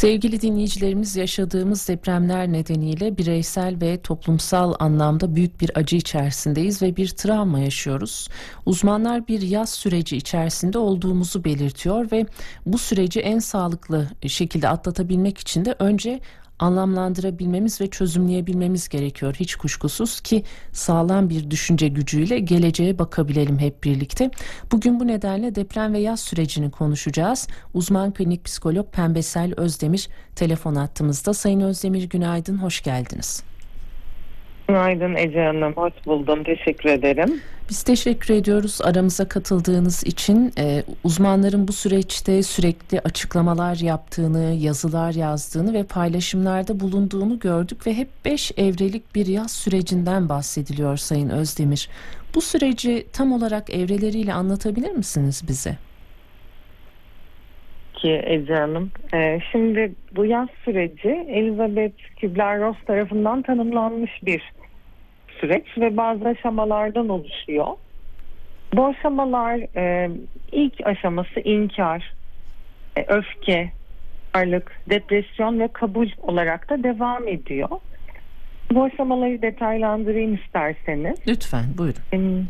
[0.00, 7.08] Sevgili dinleyicilerimiz yaşadığımız depremler nedeniyle bireysel ve toplumsal anlamda büyük bir acı içerisindeyiz ve bir
[7.08, 8.28] travma yaşıyoruz.
[8.66, 12.26] Uzmanlar bir yaz süreci içerisinde olduğumuzu belirtiyor ve
[12.66, 16.20] bu süreci en sağlıklı şekilde atlatabilmek için de önce
[16.60, 24.30] anlamlandırabilmemiz ve çözümleyebilmemiz gerekiyor hiç kuşkusuz ki sağlam bir düşünce gücüyle geleceğe bakabilelim hep birlikte.
[24.72, 27.48] Bugün bu nedenle deprem ve yaz sürecini konuşacağız.
[27.74, 31.34] Uzman klinik psikolog Pembesel Özdemir telefon attığımızda.
[31.34, 33.49] Sayın Özdemir günaydın, hoş geldiniz.
[34.70, 36.44] Günaydın Ece Hanım, hoş buldum.
[36.44, 37.40] Teşekkür ederim.
[37.70, 40.52] Biz teşekkür ediyoruz aramıza katıldığınız için.
[40.58, 48.08] Ee, uzmanların bu süreçte sürekli açıklamalar yaptığını, yazılar yazdığını ve paylaşımlarda bulunduğunu gördük ve hep
[48.24, 51.88] beş evrelik bir yaz sürecinden bahsediliyor Sayın Özdemir.
[52.34, 55.76] Bu süreci tam olarak evreleriyle anlatabilir misiniz bize?
[57.94, 58.90] Ki Ece Hanım.
[59.14, 64.42] Ee, şimdi bu yaz süreci Elizabeth Kübler-Ross tarafından tanımlanmış bir
[65.40, 67.66] süreç ve bazı aşamalardan oluşuyor.
[68.74, 70.10] Bu aşamalar e,
[70.52, 72.12] ilk aşaması inkar,
[72.96, 73.72] e, öfke,
[74.34, 77.68] varlık, depresyon ve kabul olarak da devam ediyor.
[78.72, 81.18] Bu aşamaları detaylandırayım isterseniz.
[81.28, 82.48] Lütfen buyurun.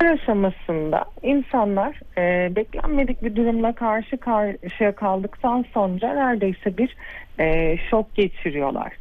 [0.00, 6.96] Her aşamasında insanlar e, beklenmedik bir durumla karşı karşıya kaldıktan sonra neredeyse bir
[7.40, 8.92] e, şok geçiriyorlar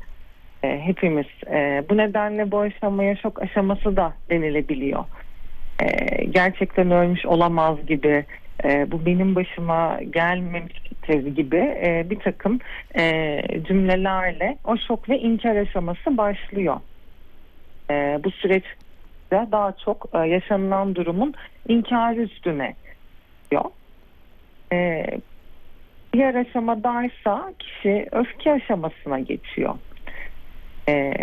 [0.64, 1.28] e, hepimiz.
[1.48, 5.06] E, bu nedenle bu aşamaya şok aşaması da denilebiliyor.
[5.82, 5.88] E,
[6.26, 8.26] gerçekten ölmüş olamaz gibi,
[8.64, 12.60] e, bu benim başıma gelmemiştir gibi e, bir takım
[13.00, 16.80] e, cümlelerle o şok ve inkar aşaması başlıyor.
[17.92, 18.78] E, bu süreçte
[19.32, 21.34] daha çok e, yaşanılan durumun
[21.68, 22.76] inkarı üstüne
[23.52, 23.66] diyor.
[24.74, 25.06] E,
[26.14, 29.76] diğer aşamadaysa kişi öfke aşamasına geçiyor.
[30.90, 31.14] E,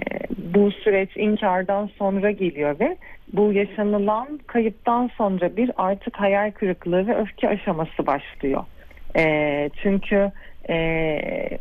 [0.54, 2.96] bu süreç inkardan sonra geliyor ve
[3.32, 8.64] bu yaşanılan kayıptan sonra bir artık hayal kırıklığı ve öfke aşaması başlıyor.
[9.16, 10.32] E, çünkü
[10.70, 11.58] e,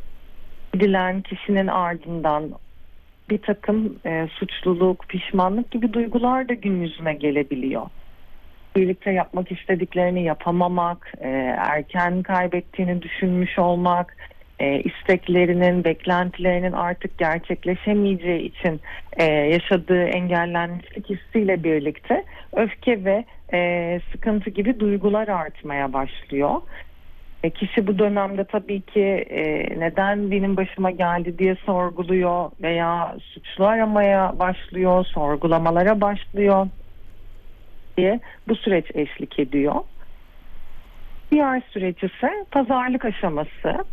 [0.74, 2.52] gidilen kişinin ardından
[3.30, 7.86] bir takım e, suçluluk, pişmanlık gibi duygular da gün yüzüne gelebiliyor.
[8.75, 14.18] Birlikte yapmak istediklerini yapamamak, e, erken kaybettiğini düşünmüş olmak,
[14.59, 18.81] e, isteklerinin, beklentilerinin artık gerçekleşemeyeceği için
[19.18, 26.62] e, yaşadığı engellenmişlik hissiyle birlikte öfke ve e, sıkıntı gibi duygular artmaya başlıyor.
[27.44, 29.44] E, kişi bu dönemde tabii ki e,
[29.80, 36.68] neden benim başıma geldi diye sorguluyor veya suçlu aramaya başlıyor, sorgulamalara başlıyor
[37.97, 39.75] diye bu süreç eşlik ediyor.
[41.31, 43.86] Diğer süreç ise pazarlık aşaması.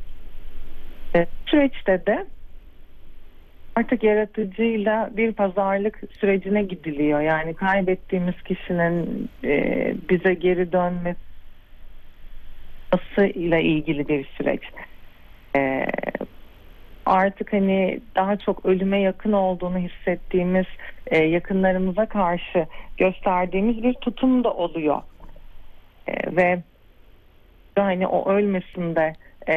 [1.17, 2.27] E, süreçte de
[3.77, 7.21] artık yaratıcıyla bir pazarlık sürecine gidiliyor.
[7.21, 11.17] Yani kaybettiğimiz kişinin e, bize geri dönmesi
[13.35, 14.63] ile ilgili bir süreç.
[15.57, 15.87] E,
[17.07, 20.67] artık hani daha çok ölüme yakın olduğunu hissettiğimiz
[21.07, 22.67] e, yakınlarımıza karşı
[22.97, 25.03] gösterdiğimiz bir tutum da oluyor.
[26.07, 26.63] E, ve
[27.79, 29.13] hani o ölmesin de
[29.49, 29.55] e,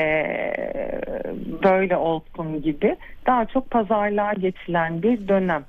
[1.64, 2.96] böyle olsun gibi
[3.26, 5.66] daha çok pazarlığa geçilen bir dönem.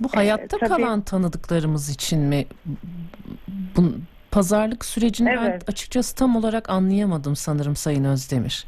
[0.00, 2.46] Bu hayatta ee, tabii, kalan tanıdıklarımız için mi?
[3.76, 3.82] Bu,
[4.30, 5.62] pazarlık sürecini evet.
[5.66, 8.66] ben açıkçası tam olarak anlayamadım sanırım Sayın Özdemir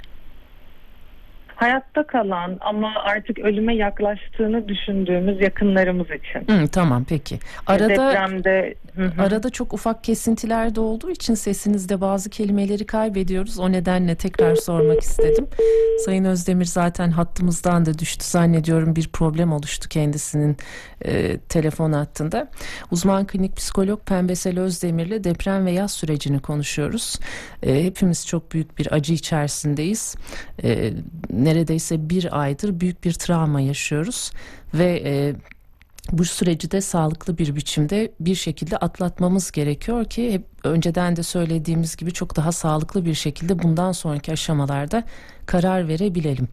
[1.62, 6.53] hayatta kalan ama artık ölüme yaklaştığını düşündüğümüz yakınlarımız için.
[6.53, 7.39] Hı, tamam peki.
[7.67, 8.75] Arada Depremde
[9.19, 13.59] arada çok ufak kesintiler de olduğu için sesinizde bazı kelimeleri kaybediyoruz.
[13.59, 15.47] O nedenle tekrar sormak istedim.
[16.05, 20.56] Sayın Özdemir zaten hattımızdan da düştü zannediyorum bir problem oluştu kendisinin
[21.05, 22.49] e, telefon hattında.
[22.91, 27.19] Uzman klinik psikolog Pembesel Özdemir'le deprem ve yaz sürecini konuşuyoruz.
[27.62, 30.17] E, hepimiz çok büyük bir acı içerisindeyiz.
[30.65, 30.93] E,
[31.52, 34.31] neredeyse bir aydır büyük bir travma yaşıyoruz
[34.75, 35.34] ve e,
[36.12, 41.96] bu süreci de sağlıklı bir biçimde bir şekilde atlatmamız gerekiyor ki hep önceden de söylediğimiz
[41.96, 45.04] gibi çok daha sağlıklı bir şekilde bundan sonraki aşamalarda
[45.46, 46.49] karar verebilelim.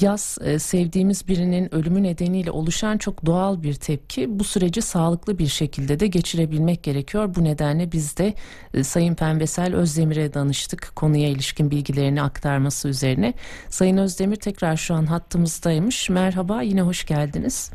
[0.00, 4.38] Yaz e, sevdiğimiz birinin ölümü nedeniyle oluşan çok doğal bir tepki.
[4.38, 7.34] Bu süreci sağlıklı bir şekilde de geçirebilmek gerekiyor.
[7.34, 8.34] Bu nedenle biz de
[8.74, 13.34] e, Sayın Pembesel Özdemir'e danıştık konuya ilişkin bilgilerini aktarması üzerine.
[13.68, 16.10] Sayın Özdemir tekrar şu an hattımızdaymış.
[16.10, 17.70] Merhaba yine hoş geldiniz.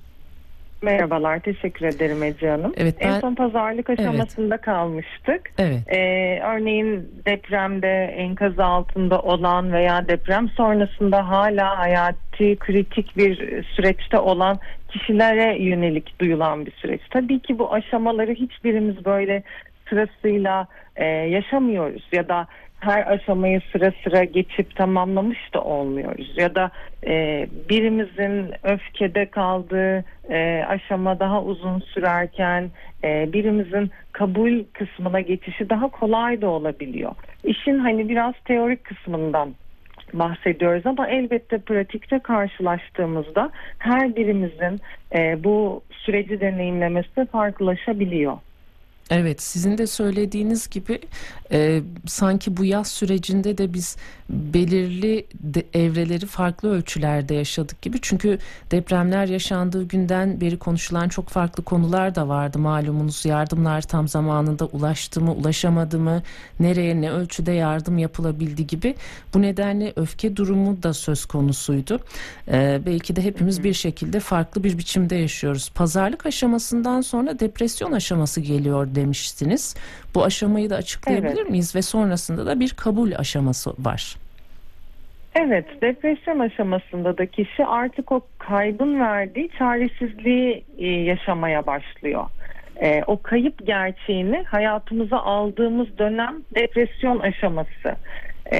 [0.87, 2.73] Merhabalar, teşekkür ederim Ece Hanım.
[2.77, 3.07] Evet, ben...
[3.07, 4.65] En son pazarlık aşamasında evet.
[4.65, 5.51] kalmıştık.
[5.57, 5.79] Evet.
[5.87, 14.59] Ee, örneğin depremde enkaz altında olan veya deprem sonrasında hala hayati kritik bir süreçte olan
[14.89, 17.01] kişilere yönelik duyulan bir süreç.
[17.09, 19.43] Tabii ki bu aşamaları hiçbirimiz böyle
[19.89, 22.47] sırasıyla e, yaşamıyoruz ya da
[22.79, 26.33] her aşamayı sıra sıra geçip tamamlamış da olmuyoruz.
[26.37, 26.71] Ya da
[27.07, 32.69] e, birimizin öfkede kaldığı e, aşama daha uzun sürerken
[33.03, 37.11] e, birimizin kabul kısmına geçişi daha kolay da olabiliyor.
[37.43, 39.55] İşin hani biraz teorik kısmından
[40.13, 44.81] bahsediyoruz ama elbette pratikte karşılaştığımızda her birimizin
[45.15, 48.37] e, bu süreci deneyimlemesi farklılaşabiliyor.
[49.09, 50.99] Evet sizin de söylediğiniz gibi
[51.51, 53.95] e, sanki bu yaz sürecinde de biz
[54.29, 57.97] belirli de, evreleri farklı ölçülerde yaşadık gibi.
[58.01, 58.39] Çünkü
[58.71, 63.25] depremler yaşandığı günden beri konuşulan çok farklı konular da vardı malumunuz.
[63.25, 66.23] Yardımlar tam zamanında ulaştı mı ulaşamadı mı
[66.59, 68.95] nereye ne ölçüde yardım yapılabildi gibi.
[69.33, 71.99] Bu nedenle öfke durumu da söz konusuydu.
[72.47, 75.71] E, belki de hepimiz bir şekilde farklı bir biçimde yaşıyoruz.
[75.75, 79.75] Pazarlık aşamasından sonra depresyon aşaması geliyor demiştiniz.
[80.15, 81.49] Bu aşamayı da açıklayabilir evet.
[81.49, 84.15] miyiz ve sonrasında da bir kabul aşaması var.
[85.35, 92.25] Evet, depresyon aşamasında da kişi artık o kaybın verdiği çaresizliği e, yaşamaya başlıyor.
[92.81, 97.95] E, o kayıp gerçeğini hayatımıza aldığımız dönem depresyon aşaması.
[98.53, 98.59] E,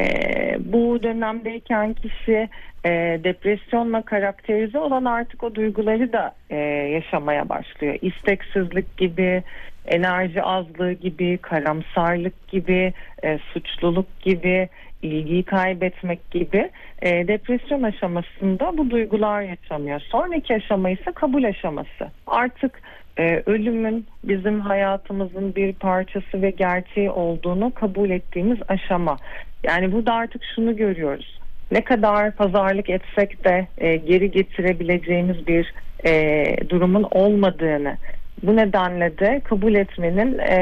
[0.60, 2.50] bu dönemdeyken kişi
[2.86, 2.90] e,
[3.24, 6.56] depresyonla karakterize olan artık o duyguları da e,
[6.92, 7.98] yaşamaya başlıyor.
[8.02, 9.44] İsteksizlik gibi,
[9.88, 12.94] enerji azlığı gibi, karamsarlık gibi,
[13.24, 14.70] e, suçluluk gibi,
[15.02, 16.70] ilgiyi kaybetmek gibi
[17.02, 20.00] e, depresyon aşamasında bu duygular yaşanıyor.
[20.00, 22.12] Sonraki aşama ise kabul aşaması.
[22.28, 22.82] Artık
[23.20, 29.18] e, ölümün bizim hayatımızın bir parçası ve gerçeği olduğunu kabul ettiğimiz aşama.
[29.64, 31.40] Yani burada artık şunu görüyoruz.
[31.72, 35.74] Ne kadar pazarlık etsek de e, geri getirebileceğimiz bir
[36.06, 37.98] e, durumun olmadığını
[38.44, 40.56] bu nedenle de kabul etmenin e,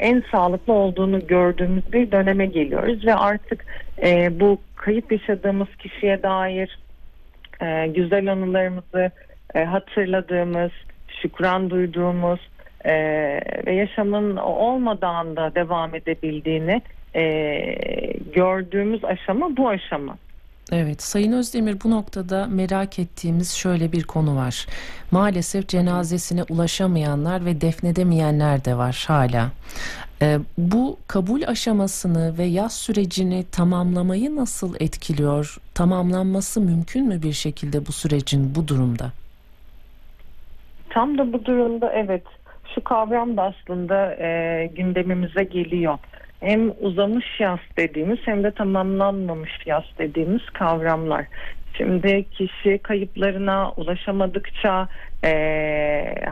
[0.00, 3.64] en sağlıklı olduğunu gördüğümüz bir döneme geliyoruz ve artık
[4.02, 6.78] e, bu kayıp yaşadığımız kişiye dair
[7.60, 9.10] e, güzel anılarımızı
[9.54, 10.70] e, hatırladığımız,
[11.22, 12.40] şükran duyduğumuz
[12.84, 12.94] e,
[13.66, 16.82] ve yaşamın olmadan da devam edebildiğini
[17.14, 17.22] e,
[18.34, 20.16] gördüğümüz aşama bu aşama.
[20.72, 24.66] Evet, Sayın Özdemir bu noktada merak ettiğimiz şöyle bir konu var.
[25.10, 29.50] Maalesef cenazesine ulaşamayanlar ve defnedemeyenler de var hala.
[30.22, 35.56] Ee, bu kabul aşamasını ve yaz sürecini tamamlamayı nasıl etkiliyor?
[35.74, 39.12] Tamamlanması mümkün mü bir şekilde bu sürecin bu durumda?
[40.90, 42.24] Tam da bu durumda evet.
[42.74, 45.98] Şu kavram da aslında e, gündemimize geliyor
[46.42, 51.26] hem uzamış yaz dediğimiz hem de tamamlanmamış yaz dediğimiz kavramlar.
[51.76, 54.88] Şimdi kişi kayıplarına ulaşamadıkça
[55.24, 55.30] e,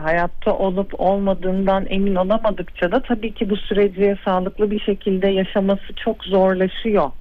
[0.03, 6.23] hayatta olup olmadığından emin olamadıkça da tabii ki bu süreci sağlıklı bir şekilde yaşaması çok
[6.23, 7.11] zorlaşıyor.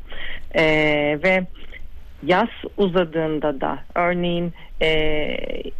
[0.54, 0.64] E,
[1.24, 1.46] ve
[2.22, 4.52] yaz uzadığında da örneğin
[4.82, 5.36] e,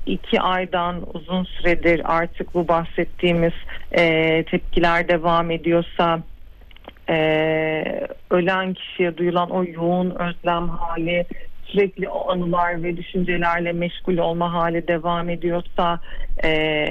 [0.06, 3.52] iki aydan uzun süredir artık bu bahsettiğimiz
[3.92, 6.20] e, tepkiler devam ediyorsa
[7.10, 11.26] e, ölen kişiye duyulan o yoğun özlem hali
[11.64, 16.00] sürekli o anılar ve düşüncelerle meşgul olma hali devam ediyorsa
[16.44, 16.86] e,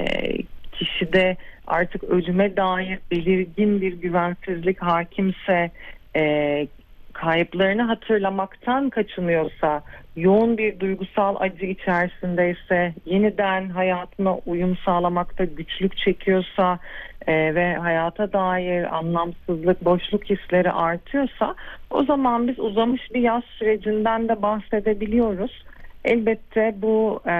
[0.72, 1.36] kişide
[1.66, 5.70] artık ölüme dair belirgin bir güvensizlik hakimse
[6.16, 6.66] e,
[7.12, 9.82] kayıplarını hatırlamaktan kaçınıyorsa,
[10.16, 16.78] yoğun bir duygusal acı içerisindeyse, yeniden hayatına uyum sağlamakta güçlük çekiyorsa
[17.26, 21.54] e, ve hayata dair anlamsızlık, boşluk hisleri artıyorsa
[21.90, 25.64] o zaman biz uzamış bir yaz sürecinden de bahsedebiliyoruz.
[26.04, 27.34] Elbette bu e,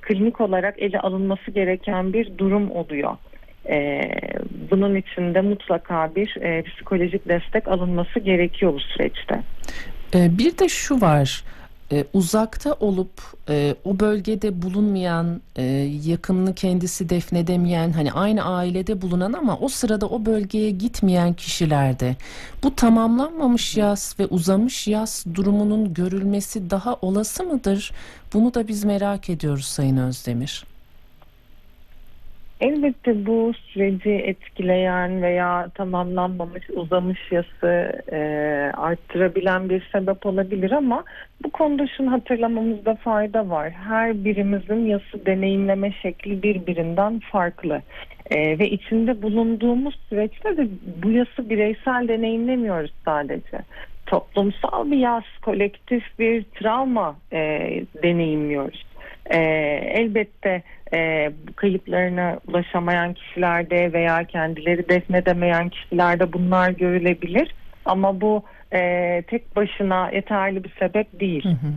[0.00, 3.16] klinik olarak ele alınması gereken bir durum oluyor.
[3.68, 4.10] E,
[4.70, 9.42] bunun için de mutlaka bir e, psikolojik destek alınması gerekiyor bu süreçte.
[10.14, 11.44] E, bir de şu var
[11.92, 15.62] e, uzakta olup e, o bölgede bulunmayan e,
[16.04, 22.16] yakınını kendisi defnedemeyen hani aynı ailede bulunan ama o sırada o bölgeye gitmeyen kişilerde
[22.62, 27.92] bu tamamlanmamış yaz ve uzamış yaz durumunun görülmesi daha olası mıdır?
[28.32, 30.71] Bunu da biz merak ediyoruz Sayın Özdemir.
[32.62, 38.18] Elbette bu süreci etkileyen veya tamamlanmamış, uzamış yası e,
[38.76, 41.04] arttırabilen bir sebep olabilir ama
[41.44, 43.70] bu konuda şunu hatırlamamızda fayda var.
[43.70, 47.82] Her birimizin yası deneyimleme şekli birbirinden farklı.
[48.30, 50.68] E, ve içinde bulunduğumuz süreçte de
[51.02, 53.58] bu yası bireysel deneyimlemiyoruz sadece.
[54.06, 57.38] Toplumsal bir yas, kolektif bir travma e,
[58.02, 58.91] deneyimliyoruz.
[59.26, 59.38] E,
[59.94, 60.62] elbette
[60.94, 67.54] e, kayıplarına ulaşamayan kişilerde veya kendileri defnedemeyen kişilerde bunlar görülebilir.
[67.84, 71.44] Ama bu e, tek başına yeterli bir sebep değil.
[71.44, 71.72] Hı hı.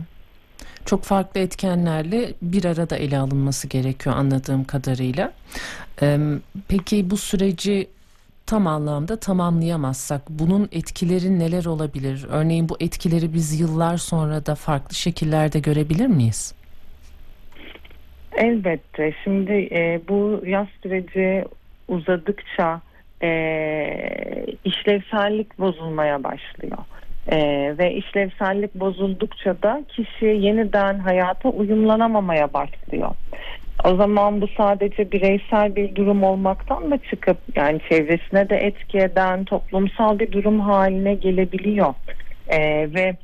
[0.86, 5.32] Çok farklı etkenlerle bir arada ele alınması gerekiyor anladığım kadarıyla.
[6.02, 6.18] Ee,
[6.68, 7.88] peki bu süreci
[8.46, 12.26] tam anlamda tamamlayamazsak bunun etkileri neler olabilir?
[12.30, 16.54] Örneğin bu etkileri biz yıllar sonra da farklı şekillerde görebilir miyiz?
[18.36, 19.12] Elbette.
[19.24, 21.44] Şimdi e, bu yaz süreci
[21.88, 22.80] uzadıkça
[23.22, 23.30] e,
[24.64, 26.78] işlevsellik bozulmaya başlıyor.
[27.28, 27.38] E,
[27.78, 33.10] ve işlevsellik bozuldukça da kişi yeniden hayata uyumlanamamaya başlıyor.
[33.84, 39.44] O zaman bu sadece bireysel bir durum olmaktan da çıkıp yani çevresine de etki eden
[39.44, 41.94] toplumsal bir durum haline gelebiliyor.
[42.48, 42.58] E,
[42.94, 43.16] ve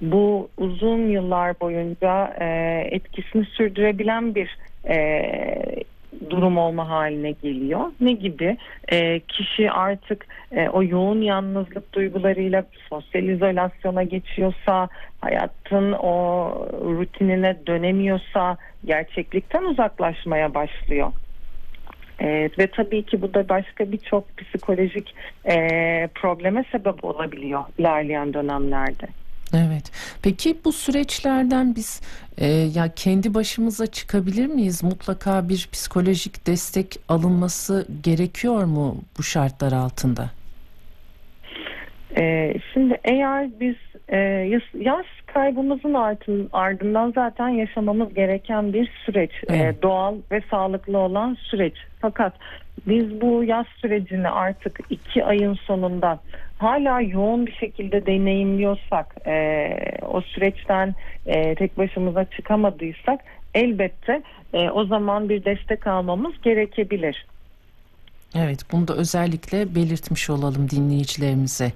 [0.00, 2.46] bu uzun yıllar boyunca e,
[2.90, 5.84] etkisini sürdürebilen bir e,
[6.30, 7.80] durum olma haline geliyor.
[8.00, 8.56] Ne gibi?
[8.92, 14.88] E, kişi artık e, o yoğun yalnızlık duygularıyla sosyal izolasyona geçiyorsa,
[15.20, 16.50] hayatın o
[16.82, 21.12] rutinine dönemiyorsa, gerçeklikten uzaklaşmaya başlıyor.
[22.20, 25.14] Evet, ve tabii ki bu da başka birçok psikolojik
[25.44, 25.56] e,
[26.14, 29.06] probleme sebep olabiliyor ilerleyen dönemlerde.
[29.54, 29.90] Evet.
[30.22, 32.00] Peki bu süreçlerden biz
[32.38, 34.82] e, ya kendi başımıza çıkabilir miyiz?
[34.82, 40.30] Mutlaka bir psikolojik destek alınması gerekiyor mu bu şartlar altında?
[42.16, 43.76] Ee, şimdi eğer biz
[44.08, 44.18] e,
[44.74, 49.30] yaş kaybımızın ardın, ardından zaten yaşamamız gereken bir süreç.
[49.48, 49.76] Evet.
[49.78, 51.74] E, doğal ve sağlıklı olan süreç.
[52.00, 52.32] Fakat
[52.86, 56.18] biz bu yaz sürecini artık iki ayın sonunda
[56.58, 59.70] hala yoğun bir şekilde deneyimliyorsak, e,
[60.02, 60.94] o süreçten
[61.26, 63.20] e, tek başımıza çıkamadıysak
[63.54, 64.22] elbette
[64.52, 67.26] e, o zaman bir destek almamız gerekebilir.
[68.34, 71.72] Evet bunu da özellikle belirtmiş olalım dinleyicilerimize.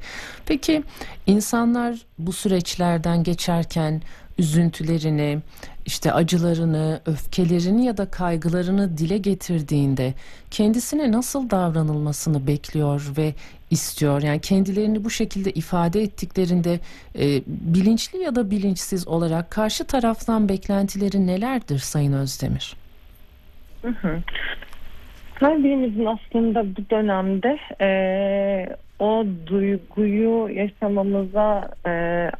[0.47, 0.83] Peki
[1.27, 4.03] insanlar bu süreçlerden geçerken
[4.39, 5.39] üzüntülerini,
[5.87, 10.15] işte acılarını, öfkelerini ya da kaygılarını dile getirdiğinde
[10.51, 13.35] kendisine nasıl davranılmasını bekliyor ve
[13.71, 14.23] istiyor.
[14.23, 16.81] Yani kendilerini bu şekilde ifade ettiklerinde
[17.19, 22.77] e, bilinçli ya da bilinçsiz olarak karşı taraftan beklentileri nelerdir Sayın Özdemir?
[23.83, 24.23] Hı hı.
[25.43, 27.89] Her birimizin aslında bu dönemde e,
[28.99, 31.91] o duyguyu yaşamamıza e,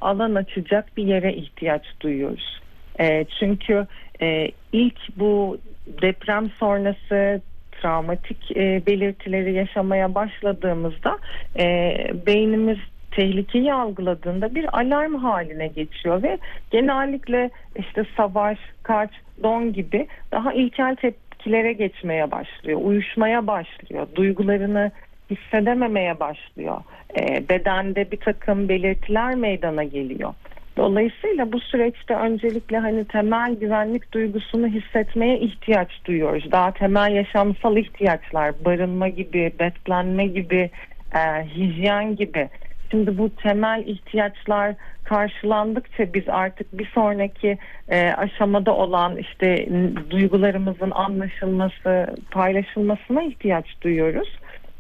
[0.01, 2.61] alan açacak bir yere ihtiyaç duyuyoruz.
[3.01, 3.87] E, çünkü
[4.21, 5.59] e, ilk bu
[6.03, 7.41] deprem sonrası
[7.73, 11.19] travmatik e, belirtileri yaşamaya başladığımızda
[11.59, 12.79] e, beynimiz
[13.11, 16.39] tehlikeyi algıladığında bir alarm haline geçiyor ve
[16.71, 19.11] genellikle işte savaş, kaç,
[19.43, 20.97] don gibi daha ilkel
[21.43, 24.91] tepkilere geçmeye başlıyor, uyuşmaya başlıyor, duygularını
[25.31, 26.83] hissedememeye başlıyor.
[27.21, 30.35] E, bedende bir takım belirtiler meydana geliyor.
[30.77, 36.53] Dolayısıyla bu süreçte öncelikle hani temel güvenlik duygusunu hissetmeye ihtiyaç duyuyoruz.
[36.53, 40.71] Daha temel yaşamsal ihtiyaçlar, barınma gibi, beslenme gibi,
[41.15, 42.49] e, hijyen gibi.
[42.93, 47.59] Şimdi bu temel ihtiyaçlar karşılandıkça biz artık bir sonraki
[47.89, 49.69] e, aşamada olan işte
[50.11, 54.29] duygularımızın anlaşılması, paylaşılmasına ihtiyaç duyuyoruz.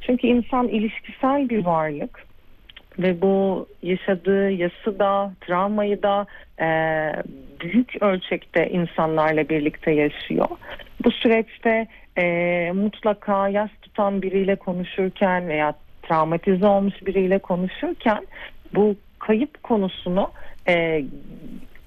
[0.00, 2.26] Çünkü insan ilişkisel bir varlık
[2.99, 6.26] ve bu yaşadığı yası da travmayı da
[6.61, 6.69] e,
[7.61, 10.49] büyük ölçekte insanlarla birlikte yaşıyor.
[11.04, 11.87] Bu süreçte
[12.19, 15.75] e, mutlaka yas tutan biriyle konuşurken veya
[16.12, 18.26] travmatize olmuş biriyle konuşurken
[18.75, 20.31] bu kayıp konusunu
[20.69, 21.04] e,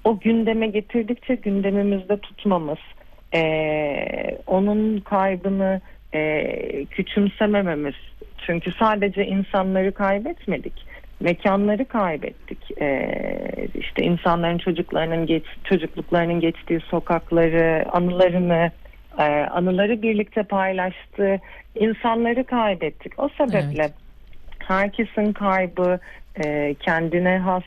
[0.04, 2.78] o gündeme getirdikçe gündemimizde tutmamız,
[3.34, 5.80] e, onun kaybını
[6.14, 7.94] e, küçümsemememiz.
[8.46, 10.86] Çünkü sadece insanları kaybetmedik
[11.20, 12.58] mekanları kaybettik.
[12.80, 18.70] Ee, işte insanların çocuklarının geç, çocukluklarının geçtiği sokakları, anılarını,
[19.18, 21.40] e, anıları birlikte paylaştığı
[21.74, 23.12] insanları kaybettik.
[23.18, 24.05] O sebeple evet.
[24.68, 25.98] Herkesin kaybı
[26.44, 27.62] e, kendine has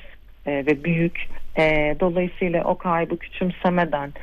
[0.46, 1.29] e, ve büyük.
[1.58, 4.13] E, dolayısıyla o kaybı küçümsemeden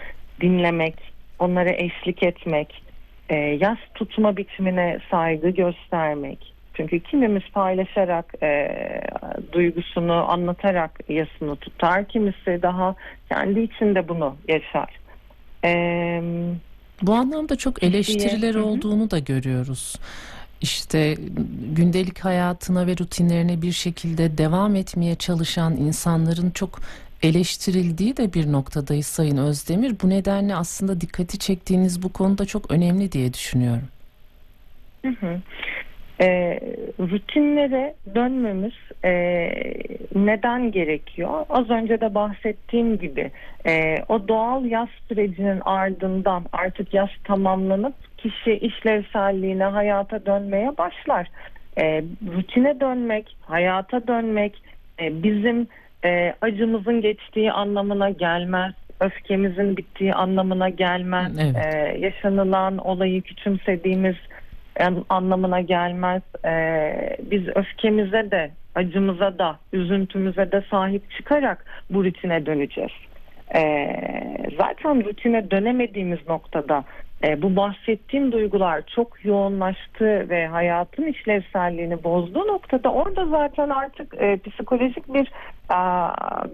[0.40, 2.82] dinlemek, onlara eşlik etmek,
[3.28, 6.52] e, yas tutma biçimine saygı göstermek.
[6.74, 8.70] Çünkü kimimiz paylaşarak e,
[9.52, 12.94] duygusunu anlatarak yasını tutar, kimisi daha
[13.28, 15.00] kendi içinde bunu yaşar.
[15.64, 16.22] E,
[17.02, 19.96] Bu anlamda çok eleştiriler diye, olduğunu da görüyoruz.
[20.60, 21.14] İşte
[21.76, 26.80] gündelik hayatına ve rutinlerine bir şekilde devam etmeye çalışan insanların çok
[27.22, 29.94] eleştirildiği de bir noktadayız Sayın Özdemir.
[30.02, 33.88] Bu nedenle aslında dikkati çektiğiniz bu konuda çok önemli diye düşünüyorum.
[35.02, 35.40] Hı hı.
[36.20, 36.60] E,
[37.00, 38.72] rutinlere dönmemiz
[39.04, 39.12] e,
[40.14, 41.46] neden gerekiyor?
[41.48, 43.30] Az önce de bahsettiğim gibi
[43.66, 51.28] e, o doğal yaz sürecinin ardından artık yaz tamamlanıp kişi işlevselliğine hayata dönmeye başlar.
[51.78, 52.04] E,
[52.36, 54.62] rutine dönmek, hayata dönmek
[55.00, 55.68] e, bizim
[56.04, 58.74] e, acımızın geçtiği anlamına gelmez.
[59.00, 61.32] Öfkemizin bittiği anlamına gelmez.
[61.40, 61.56] Evet.
[61.56, 64.16] E, yaşanılan olayı küçümsediğimiz
[65.08, 66.22] anlamına gelmez.
[66.44, 72.92] Ee, biz öfkemize de, acımıza da, üzüntümüze de sahip çıkarak bu rutine döneceğiz.
[73.54, 73.92] Ee,
[74.58, 76.84] zaten rutine dönemediğimiz noktada
[77.24, 84.36] e, bu bahsettiğim duygular çok yoğunlaştı ve hayatın işlevselliğini bozduğu noktada orada zaten artık e,
[84.36, 85.32] psikolojik bir
[85.72, 85.78] e,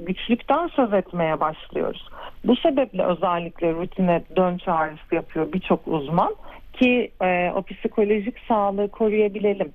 [0.06, 2.08] güçlükten söz etmeye başlıyoruz.
[2.44, 6.34] Bu sebeple özellikle rutine dön çağrısı yapıyor birçok uzman
[6.72, 9.72] ki e, o psikolojik sağlığı koruyabilelim.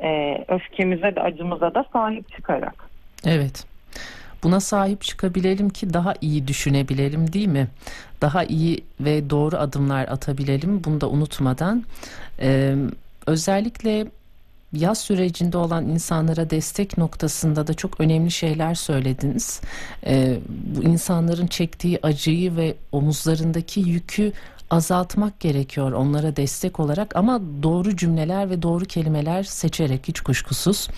[0.00, 2.88] E, öfkemize de acımıza da sahip çıkarak.
[3.26, 3.73] Evet.
[4.44, 7.68] Buna sahip çıkabilelim ki daha iyi düşünebilelim değil mi?
[8.20, 10.84] Daha iyi ve doğru adımlar atabilelim.
[10.84, 11.84] Bunu da unutmadan.
[12.40, 12.76] Ee,
[13.26, 14.06] özellikle
[14.72, 19.60] yaz sürecinde olan insanlara destek noktasında da çok önemli şeyler söylediniz.
[20.06, 20.38] Ee,
[20.76, 24.32] bu insanların çektiği acıyı ve omuzlarındaki yükü
[24.74, 30.88] azaltmak gerekiyor onlara destek olarak ama doğru cümleler ve doğru kelimeler seçerek hiç kuşkusuz.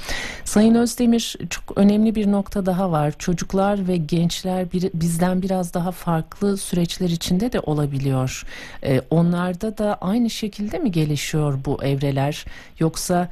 [0.44, 3.14] Sayın Özdemir çok önemli bir nokta daha var.
[3.18, 8.44] Çocuklar ve gençler bir, bizden biraz daha farklı süreçler içinde de olabiliyor.
[8.82, 12.44] Ee, onlarda da aynı şekilde mi gelişiyor bu evreler
[12.80, 13.28] yoksa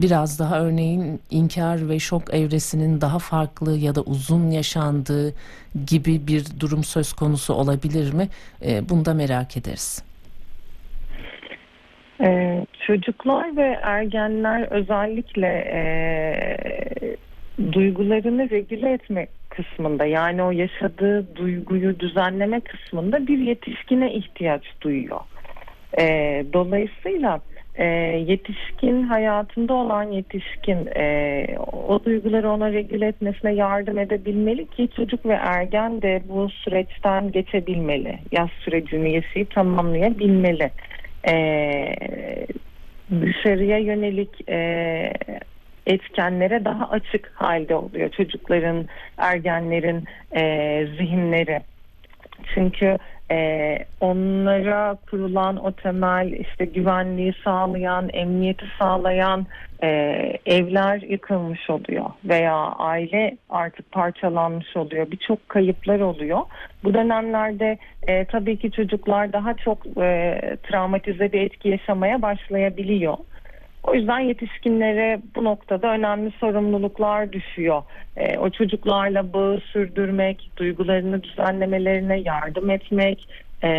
[0.00, 5.34] biraz daha örneğin inkar ve şok evresinin daha farklı ya da uzun yaşandığı
[5.86, 8.28] gibi bir durum söz konusu olabilir mi?
[8.66, 10.04] Ee, bunu da merak ederiz.
[12.20, 15.82] Ee, çocuklar ve ergenler özellikle e,
[17.72, 25.20] duygularını regüle etme kısmında yani o yaşadığı duyguyu düzenleme kısmında bir yetişkine ihtiyaç duyuyor.
[25.98, 26.04] E,
[26.52, 27.40] dolayısıyla
[27.74, 27.84] e,
[28.26, 35.32] yetişkin hayatında olan yetişkin e, o duyguları ona regüle etmesine yardım edebilmeli ki çocuk ve
[35.32, 38.18] ergen de bu süreçten geçebilmeli.
[38.32, 40.70] Yaz sürecini yaşayıp tamamlayabilmeli.
[41.28, 41.34] E,
[43.10, 45.12] dışarıya yönelik e,
[45.86, 48.86] etkenlere daha açık halde oluyor çocukların,
[49.18, 50.04] ergenlerin
[50.36, 51.60] e, zihinleri.
[52.54, 52.98] Çünkü
[53.30, 59.46] e, onlara kurulan o temel işte güvenliği sağlayan, emniyeti sağlayan
[59.82, 59.88] e,
[60.46, 65.10] evler yıkılmış oluyor veya aile artık parçalanmış oluyor.
[65.10, 66.40] Birçok kayıplar oluyor.
[66.84, 73.16] Bu dönemlerde e, tabii ki çocuklar daha çok e, travmatize bir etki yaşamaya başlayabiliyor.
[73.82, 77.82] O yüzden yetişkinlere bu noktada önemli sorumluluklar düşüyor.
[78.16, 83.28] E, o çocuklarla bağı sürdürmek, duygularını düzenlemelerine yardım etmek,
[83.64, 83.70] e,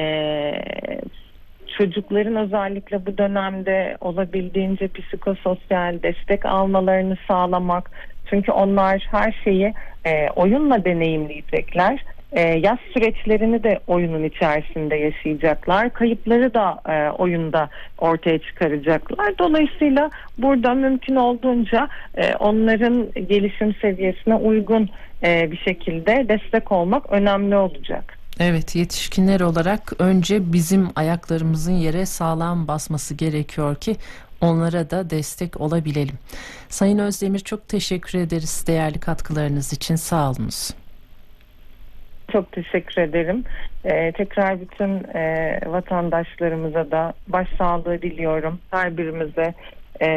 [1.78, 7.92] çocukların özellikle bu dönemde olabildiğince psikososyal destek almalarını sağlamak.
[8.30, 9.74] Çünkü onlar her şeyi
[10.06, 15.94] e, oyunla deneyimleyecekler e, yaz süreçlerini de oyunun içerisinde yaşayacaklar.
[15.94, 19.38] Kayıpları da e, oyunda ortaya çıkaracaklar.
[19.40, 24.90] Dolayısıyla burada mümkün olduğunca e, onların gelişim seviyesine uygun
[25.24, 28.18] e, bir şekilde destek olmak önemli olacak.
[28.40, 33.96] Evet yetişkinler olarak önce bizim ayaklarımızın yere sağlam basması gerekiyor ki
[34.42, 36.16] onlara da destek olabilelim.
[36.70, 40.72] Sayın Özdemir çok teşekkür ederiz değerli katkılarınız için sağ olunuz.
[42.32, 43.44] Çok teşekkür ederim.
[43.86, 48.60] Ee, tekrar bütün e, vatandaşlarımıza da başsağlığı diliyorum.
[48.72, 49.54] Her birimize
[50.02, 50.08] e,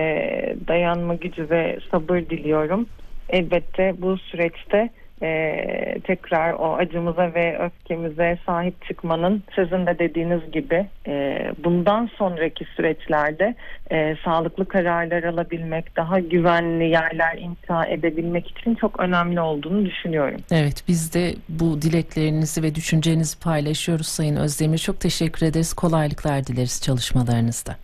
[0.68, 2.86] dayanma gücü ve sabır diliyorum.
[3.28, 4.90] Elbette bu süreçte
[5.24, 12.64] e, tekrar o acımıza ve öfkemize sahip çıkmanın sizin de dediğiniz gibi e, bundan sonraki
[12.64, 13.54] süreçlerde
[13.90, 20.40] e, sağlıklı kararlar alabilmek, daha güvenli yerler inşa edebilmek için çok önemli olduğunu düşünüyorum.
[20.52, 24.78] Evet biz de bu dileklerinizi ve düşüncenizi paylaşıyoruz Sayın Özdemir.
[24.78, 25.74] Çok teşekkür ederiz.
[25.74, 27.76] Kolaylıklar dileriz çalışmalarınızda.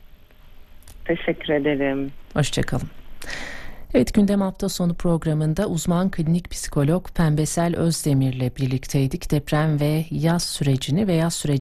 [1.05, 2.13] Teşekkür ederim.
[2.35, 2.89] Hoşçakalın.
[3.95, 9.31] Evet gündem hafta sonu programında uzman klinik psikolog Pembesel Özdemir ile birlikteydik.
[9.31, 11.49] Deprem ve yaz sürecini ve yaz süreci